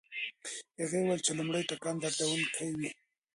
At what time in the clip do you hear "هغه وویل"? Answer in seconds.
0.79-1.21